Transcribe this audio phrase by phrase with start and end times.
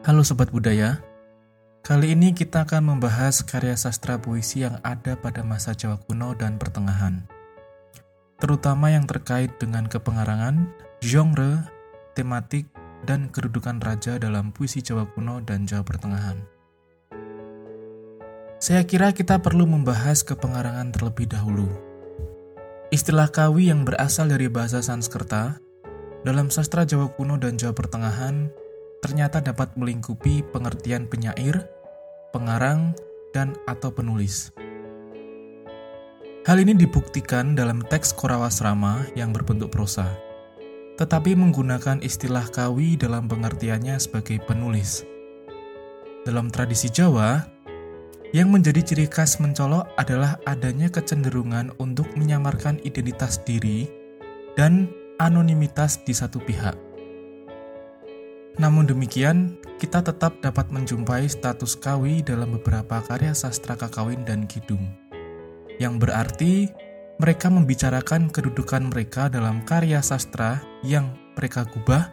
[0.00, 1.04] Halo Sobat Budaya,
[1.84, 6.56] kali ini kita akan membahas karya sastra puisi yang ada pada masa Jawa kuno dan
[6.56, 7.28] pertengahan.
[8.40, 10.72] Terutama yang terkait dengan kepengarangan,
[11.04, 11.68] genre,
[12.16, 12.72] tematik,
[13.04, 16.48] dan kedudukan raja dalam puisi Jawa kuno dan Jawa pertengahan.
[18.56, 21.68] Saya kira kita perlu membahas kepengarangan terlebih dahulu.
[22.88, 25.60] Istilah kawi yang berasal dari bahasa Sanskerta
[26.24, 28.48] dalam sastra Jawa kuno dan Jawa pertengahan
[29.00, 31.68] ternyata dapat melingkupi pengertian penyair,
[32.32, 32.92] pengarang,
[33.32, 34.52] dan atau penulis.
[36.48, 40.08] Hal ini dibuktikan dalam teks Korawasrama yang berbentuk prosa,
[40.96, 45.04] tetapi menggunakan istilah kawi dalam pengertiannya sebagai penulis.
[46.24, 47.44] Dalam tradisi Jawa,
[48.30, 53.90] yang menjadi ciri khas mencolok adalah adanya kecenderungan untuk menyamarkan identitas diri
[54.54, 54.86] dan
[55.18, 56.89] anonimitas di satu pihak.
[58.58, 64.90] Namun demikian, kita tetap dapat menjumpai status kawi dalam beberapa karya sastra kakawin dan kidung.
[65.78, 66.54] Yang berarti,
[67.20, 72.10] mereka membicarakan kedudukan mereka dalam karya sastra yang mereka gubah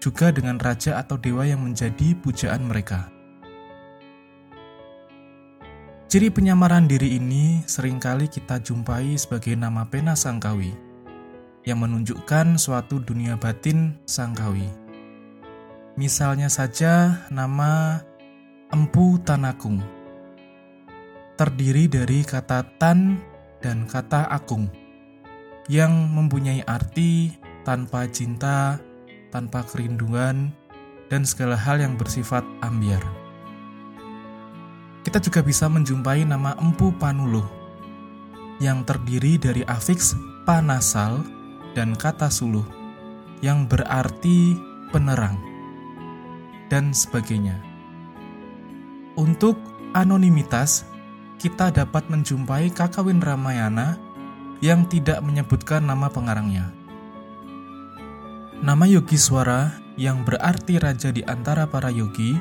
[0.00, 3.08] juga dengan raja atau dewa yang menjadi pujaan mereka.
[6.10, 10.74] Ciri penyamaran diri ini sering kali kita jumpai sebagai nama pena Sangkawi,
[11.62, 14.89] yang menunjukkan suatu dunia batin Sangkawi.
[16.00, 18.00] Misalnya saja nama
[18.72, 19.84] Empu Tanakung.
[21.36, 23.20] Terdiri dari kata tan
[23.60, 24.72] dan kata akung
[25.68, 27.36] yang mempunyai arti
[27.68, 28.80] tanpa cinta,
[29.28, 30.56] tanpa kerinduan,
[31.12, 33.04] dan segala hal yang bersifat ambiar.
[35.04, 37.44] Kita juga bisa menjumpai nama Empu Panuluh
[38.56, 40.16] yang terdiri dari afiks
[40.48, 41.20] panasal
[41.76, 42.64] dan kata suluh
[43.44, 44.56] yang berarti
[44.88, 45.49] penerang
[46.72, 47.58] dan sebagainya.
[49.18, 49.58] Untuk
[49.92, 50.86] anonimitas,
[51.36, 53.98] kita dapat menjumpai Kakawin Ramayana
[54.62, 56.72] yang tidak menyebutkan nama pengarangnya.
[58.60, 62.36] Nama Yogi Swara yang berarti raja di antara para yogi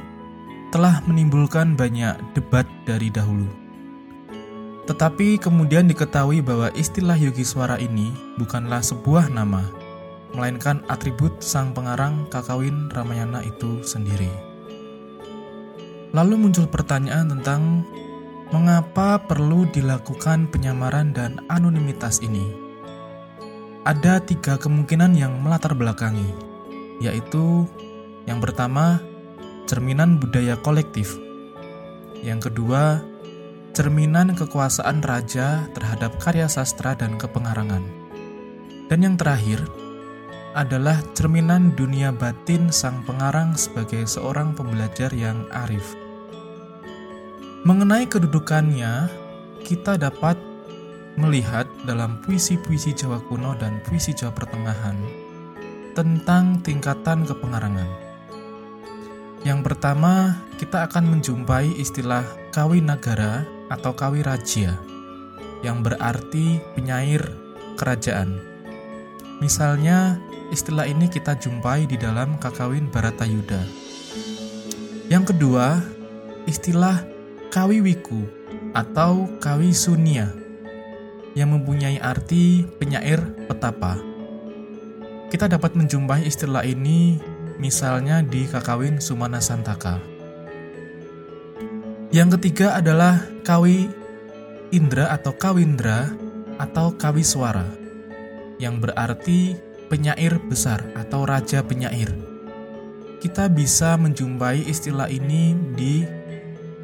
[0.69, 3.47] telah menimbulkan banyak debat dari dahulu.
[4.83, 9.63] Tetapi kemudian diketahui bahwa istilah Yogi Swara ini bukanlah sebuah nama,
[10.33, 14.29] melainkan atribut sang pengarang Kakawin Ramayana itu sendiri.
[16.13, 17.85] Lalu muncul pertanyaan tentang
[18.49, 22.49] mengapa perlu dilakukan penyamaran dan anonimitas ini.
[23.85, 26.33] Ada tiga kemungkinan yang melatar belakangi,
[26.97, 27.69] yaitu
[28.29, 29.01] yang pertama,
[29.65, 31.17] cerminan budaya kolektif.
[32.21, 33.01] Yang kedua,
[33.73, 37.81] cerminan kekuasaan raja terhadap karya sastra dan kepengarangan.
[38.89, 39.65] Dan yang terakhir,
[40.57, 45.93] adalah cerminan dunia batin sang pengarang sebagai seorang pembelajar yang arif.
[47.67, 49.11] Mengenai kedudukannya,
[49.61, 50.39] kita dapat
[51.19, 54.95] melihat dalam puisi-puisi Jawa kuno dan puisi Jawa pertengahan
[55.93, 57.89] tentang tingkatan kepengarangan.
[59.43, 62.23] Yang pertama, kita akan menjumpai istilah
[62.55, 64.79] kawi nagara atau kawi raja
[65.63, 67.23] yang berarti penyair
[67.75, 68.48] kerajaan.
[69.39, 70.19] Misalnya,
[70.49, 73.61] Istilah ini kita jumpai di dalam Kakawin Baratayuda.
[75.05, 75.77] Yang kedua,
[76.49, 77.05] istilah
[77.53, 78.25] Kawiwiku
[78.73, 80.33] atau Kawi Sunia
[81.37, 84.01] yang mempunyai arti penyair petapa.
[85.29, 87.21] Kita dapat menjumpai istilah ini
[87.61, 90.01] misalnya di Kakawin Sumana Santaka.
[92.09, 93.85] Yang ketiga adalah Kawi
[94.73, 96.09] Indra atau Kawindra
[96.57, 97.78] atau Kawi Suara
[98.59, 99.55] yang berarti
[99.89, 102.11] penyair besar atau raja penyair.
[103.19, 106.03] Kita bisa menjumpai istilah ini di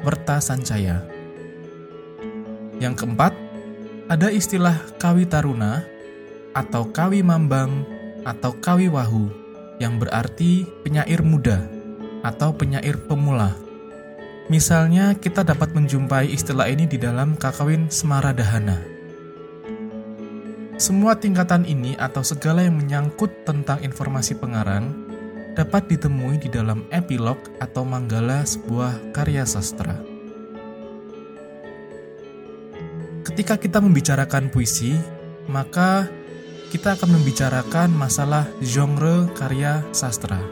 [0.04, 1.00] Werta Sancaya.
[2.76, 3.32] Yang keempat,
[4.08, 5.86] ada istilah kawi taruna
[6.52, 7.84] atau kawi mambang
[8.24, 9.32] atau kawi wahu
[9.80, 11.64] yang berarti penyair muda
[12.20, 13.56] atau penyair pemula.
[14.46, 18.95] Misalnya kita dapat menjumpai istilah ini di dalam Kakawin Semaradahana.
[20.76, 24.92] Semua tingkatan ini atau segala yang menyangkut tentang informasi pengarang
[25.56, 29.96] dapat ditemui di dalam epilog atau manggala sebuah karya sastra.
[33.24, 34.92] Ketika kita membicarakan puisi,
[35.48, 36.12] maka
[36.68, 40.44] kita akan membicarakan masalah genre karya sastra.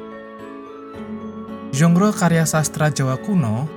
[1.76, 3.68] Genre karya sastra Jawa kuno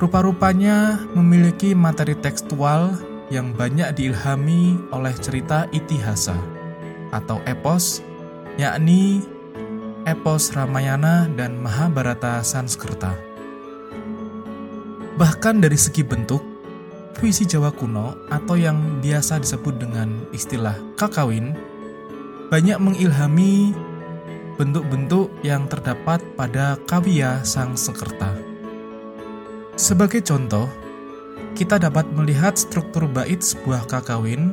[0.00, 2.96] rupa-rupanya memiliki materi tekstual
[3.32, 6.36] yang banyak diilhami oleh cerita itihasa
[7.10, 8.02] atau epos,
[8.58, 9.22] yakni
[10.06, 13.14] epos Ramayana dan Mahabharata Sanskerta.
[15.16, 16.44] Bahkan dari segi bentuk,
[17.16, 21.56] puisi Jawa kuno atau yang biasa disebut dengan istilah kakawin
[22.52, 23.74] banyak mengilhami
[24.56, 28.32] bentuk-bentuk yang terdapat pada Kawia Sang Sekerta.
[29.76, 30.68] Sebagai contoh,
[31.56, 34.52] kita dapat melihat struktur bait sebuah kakawin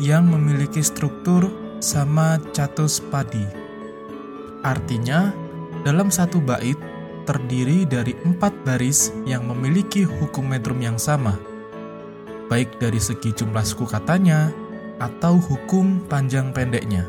[0.00, 1.46] yang memiliki struktur
[1.78, 3.44] sama catus padi.
[4.60, 5.32] Artinya,
[5.86, 6.76] dalam satu bait
[7.24, 11.38] terdiri dari empat baris yang memiliki hukum metrum yang sama,
[12.50, 14.50] baik dari segi jumlah suku katanya
[15.00, 17.08] atau hukum panjang pendeknya.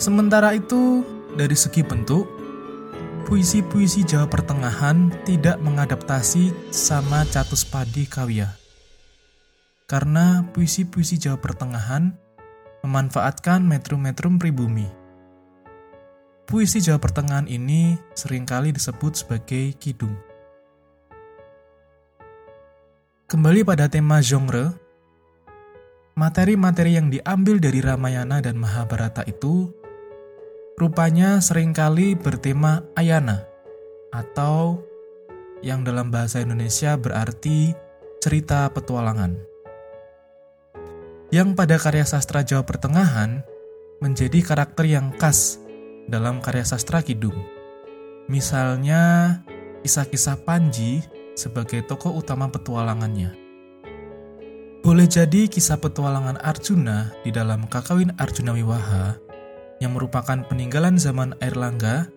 [0.00, 1.04] Sementara itu,
[1.36, 2.26] dari segi bentuk,
[3.24, 8.52] puisi-puisi Jawa Pertengahan tidak mengadaptasi sama catus padi kawya.
[9.88, 12.12] Karena puisi-puisi Jawa Pertengahan
[12.84, 14.84] memanfaatkan metrum-metrum pribumi.
[16.44, 20.12] Puisi Jawa Pertengahan ini sering kali disebut sebagai kidung.
[23.24, 24.76] Kembali pada tema genre,
[26.12, 29.72] materi-materi yang diambil dari Ramayana dan Mahabharata itu
[30.74, 33.46] rupanya sering kali bertema ayana
[34.10, 34.82] atau
[35.62, 37.72] yang dalam bahasa Indonesia berarti
[38.18, 39.38] cerita petualangan.
[41.30, 43.42] Yang pada karya sastra Jawa Pertengahan
[43.98, 45.58] menjadi karakter yang khas
[46.06, 47.34] dalam karya sastra Kidung.
[48.28, 49.42] Misalnya
[49.82, 51.02] kisah-kisah Panji
[51.34, 53.34] sebagai tokoh utama petualangannya.
[54.84, 59.23] Boleh jadi kisah petualangan Arjuna di dalam Kakawin Arjuna Wiwaha
[59.84, 62.08] yang merupakan peninggalan zaman Airlangga,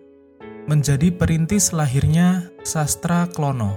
[0.64, 3.76] menjadi perintis lahirnya sastra Klono.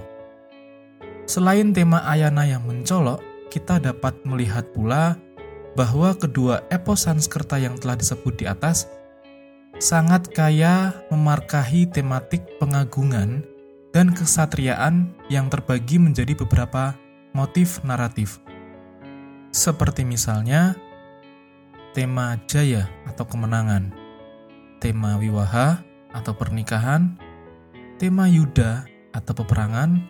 [1.28, 3.20] Selain tema Ayana yang mencolok,
[3.52, 5.20] kita dapat melihat pula
[5.76, 8.88] bahwa kedua epos Sanskerta yang telah disebut di atas
[9.80, 13.44] sangat kaya memarkahi tematik pengagungan
[13.92, 16.96] dan kesatriaan yang terbagi menjadi beberapa
[17.32, 18.40] motif naratif.
[19.52, 20.76] Seperti misalnya,
[21.92, 23.92] tema jaya atau kemenangan,
[24.80, 25.84] tema wiwaha
[26.16, 27.16] atau pernikahan,
[28.00, 30.00] tema yuda atau peperangan,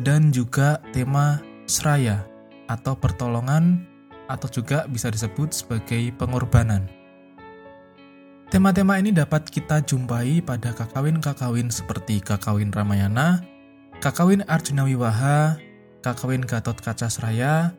[0.00, 2.24] dan juga tema seraya
[2.72, 3.84] atau pertolongan
[4.32, 6.88] atau juga bisa disebut sebagai pengorbanan.
[8.50, 13.46] Tema-tema ini dapat kita jumpai pada kakawin-kakawin seperti kakawin Ramayana,
[14.02, 15.54] kakawin Arjuna Wiwaha,
[16.02, 17.70] kakawin Gatot Kaca Seraya,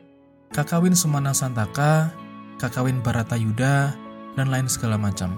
[0.48, 2.08] kakawin Sumana Santaka,
[2.62, 3.98] kakawin Baratayuda,
[4.38, 5.34] dan lain segala macam.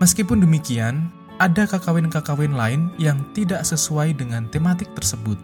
[0.00, 5.36] Meskipun demikian, ada kakawin-kakawin lain yang tidak sesuai dengan tematik tersebut.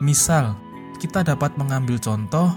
[0.00, 0.56] Misal,
[0.96, 2.56] kita dapat mengambil contoh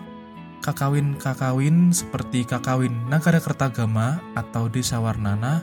[0.63, 5.59] kakawin-kakawin seperti kakawin Nagara Kertagama atau Desa Warnana,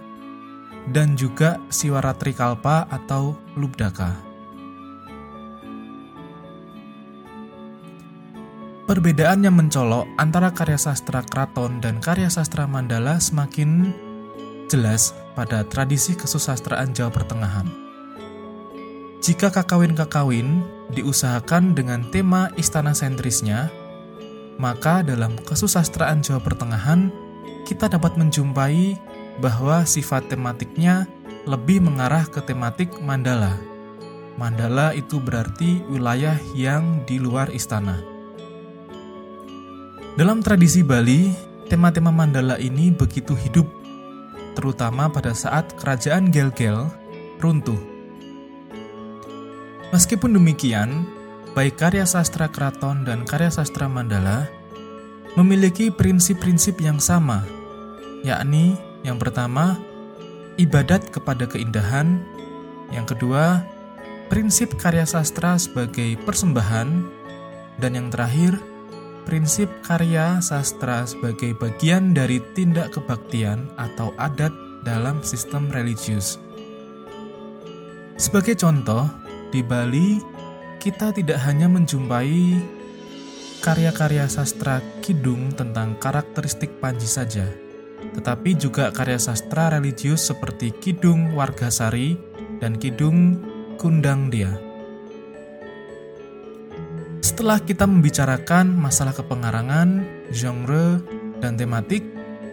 [0.93, 4.30] dan juga Siwaratri Kalpa atau Lubdaka.
[8.91, 13.95] Perbedaan yang mencolok antara karya sastra keraton dan karya sastra Mandala semakin
[14.67, 17.71] jelas pada tradisi kesusastraan Jawa Pertengahan.
[19.23, 23.71] Jika kakawin-kakawin diusahakan dengan tema istana sentrisnya,
[24.59, 27.15] maka dalam kesusastraan Jawa Pertengahan
[27.71, 28.99] kita dapat menjumpai
[29.39, 31.07] bahwa sifat tematiknya
[31.47, 33.55] lebih mengarah ke tematik mandala.
[34.35, 38.20] Mandala itu berarti wilayah yang di luar istana.
[40.19, 41.31] Dalam tradisi Bali,
[41.71, 43.71] tema-tema mandala ini begitu hidup,
[44.59, 46.91] terutama pada saat kerajaan Gel-Gel
[47.39, 47.79] runtuh.
[49.95, 51.07] Meskipun demikian,
[51.55, 54.51] baik karya sastra keraton dan karya sastra mandala
[55.39, 57.47] memiliki prinsip-prinsip yang sama,
[58.27, 58.75] yakni
[59.07, 59.79] yang pertama,
[60.59, 62.19] ibadat kepada keindahan,
[62.91, 63.63] yang kedua,
[64.27, 67.07] prinsip karya sastra sebagai persembahan,
[67.79, 68.59] dan yang terakhir,
[69.31, 74.51] prinsip karya sastra sebagai bagian dari tindak kebaktian atau adat
[74.83, 76.43] dalam sistem religius.
[78.19, 79.07] Sebagai contoh,
[79.55, 80.19] di Bali
[80.83, 82.59] kita tidak hanya menjumpai
[83.63, 87.47] karya-karya sastra kidung tentang karakteristik Panji saja,
[88.19, 92.19] tetapi juga karya sastra religius seperti Kidung Wargasari
[92.59, 93.39] dan Kidung
[93.79, 94.70] Kundang Dia.
[97.41, 101.01] Setelah kita membicarakan masalah kepengarangan, genre,
[101.41, 102.05] dan tematik,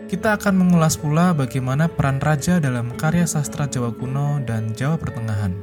[0.07, 5.59] kita akan mengulas pula bagaimana peran raja dalam karya sastra Jawa kuno dan Jawa pertengahan,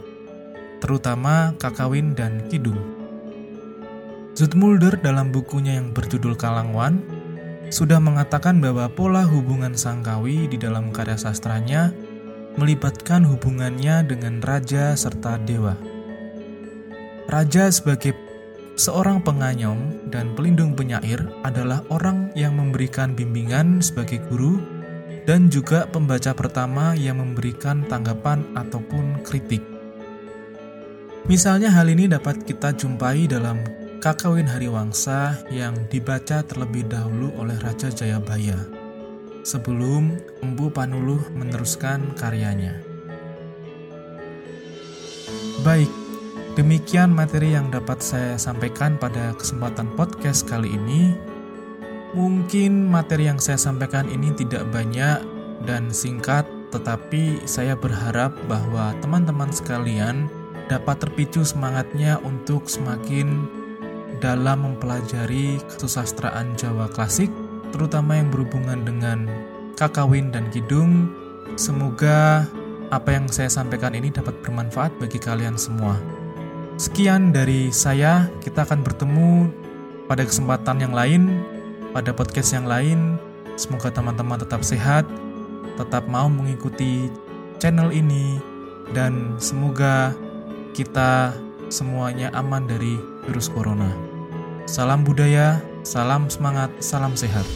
[0.76, 2.76] terutama Kakawin dan Kidung.
[4.36, 7.00] Zoetmulder dalam bukunya yang berjudul Kalangwan
[7.72, 11.96] sudah mengatakan bahwa pola hubungan Sangkawi di dalam karya sastranya
[12.60, 15.80] melibatkan hubungannya dengan raja serta dewa.
[17.24, 18.23] Raja sebagai
[18.74, 24.58] seorang penganyom dan pelindung penyair adalah orang yang memberikan bimbingan sebagai guru
[25.24, 29.62] dan juga pembaca pertama yang memberikan tanggapan ataupun kritik.
[31.24, 33.64] Misalnya hal ini dapat kita jumpai dalam
[34.04, 38.84] Kakawin Hariwangsa yang dibaca terlebih dahulu oleh Raja Jayabaya
[39.40, 42.84] sebelum Empu Panuluh meneruskan karyanya.
[45.64, 45.88] Baik,
[46.54, 51.10] demikian materi yang dapat saya sampaikan pada kesempatan podcast kali ini.
[52.14, 55.18] Mungkin materi yang saya sampaikan ini tidak banyak
[55.66, 60.30] dan singkat, tetapi saya berharap bahwa teman-teman sekalian
[60.70, 63.50] dapat terpicu semangatnya untuk semakin
[64.22, 67.34] dalam mempelajari kesusastraan Jawa klasik,
[67.74, 69.26] terutama yang berhubungan dengan
[69.74, 71.10] kakawin dan kidung.
[71.58, 72.46] Semoga
[72.94, 75.98] apa yang saya sampaikan ini dapat bermanfaat bagi kalian semua.
[76.74, 79.46] Sekian dari saya, kita akan bertemu
[80.10, 81.38] pada kesempatan yang lain,
[81.94, 83.14] pada podcast yang lain.
[83.54, 85.06] Semoga teman-teman tetap sehat,
[85.78, 87.06] tetap mau mengikuti
[87.62, 88.42] channel ini,
[88.90, 90.18] dan semoga
[90.74, 91.38] kita
[91.70, 92.98] semuanya aman dari
[93.30, 93.94] virus corona.
[94.66, 97.46] Salam budaya, salam semangat, salam sehat.